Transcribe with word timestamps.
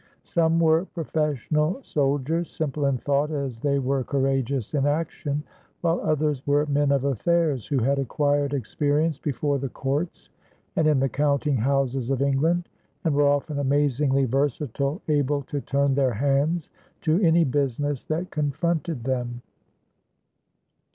Some 0.23 0.59
were 0.59 0.85
professional 0.85 1.79
soldiers, 1.83 2.49
simple 2.49 2.87
in 2.87 2.97
thought 2.97 3.29
as 3.29 3.59
they 3.59 3.77
were 3.77 4.03
courageous 4.03 4.73
in 4.73 4.87
action, 4.87 5.43
while 5.81 5.99
others 6.01 6.41
were 6.47 6.65
men 6.65 6.91
of 6.91 7.03
affairs, 7.03 7.67
who 7.67 7.77
had 7.83 7.99
acquired 7.99 8.51
experience 8.55 9.19
before 9.19 9.59
the 9.59 9.69
courts 9.69 10.31
and 10.75 10.87
in 10.87 10.99
the 10.99 11.07
counting 11.07 11.57
houses 11.57 12.09
of 12.09 12.19
England 12.23 12.67
and 13.03 13.13
were 13.13 13.27
often 13.29 13.59
amazingly 13.59 14.25
versatile, 14.25 15.03
able 15.07 15.43
to 15.43 15.61
turn 15.61 15.93
their 15.93 16.13
hands 16.13 16.71
to 17.01 17.21
any 17.21 17.43
business 17.43 18.03
that 18.05 18.31
confronted 18.31 19.03
them. 19.03 19.43